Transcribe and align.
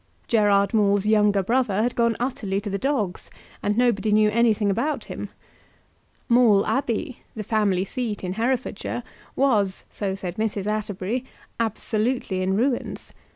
Gerard 0.27 0.73
Maule's 0.73 1.05
younger 1.05 1.43
brother 1.43 1.83
had 1.83 1.93
gone 1.93 2.15
utterly 2.19 2.59
to 2.61 2.71
the 2.71 2.79
dogs, 2.79 3.29
and 3.61 3.77
nobody 3.77 4.11
knew 4.11 4.31
anything 4.31 4.71
about 4.71 5.03
him. 5.03 5.29
Maule 6.27 6.65
Abbey, 6.65 7.21
the 7.35 7.43
family 7.43 7.85
seat 7.85 8.23
in 8.23 8.33
Herefordshire, 8.33 9.03
was, 9.35 9.85
so 9.91 10.15
said 10.15 10.37
Mrs. 10.37 10.65
Atterbury, 10.65 11.23
absolutely 11.59 12.41
in 12.41 12.55
ruins. 12.55 13.13